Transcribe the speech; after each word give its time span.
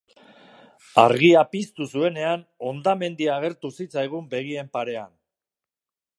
Argia 1.01 1.43
piztu 1.51 1.87
zuenean 1.97 2.47
hondamendia 2.69 3.37
agertu 3.37 3.73
zitzaigun 3.77 4.27
begien 4.35 4.75
parean. 4.81 5.17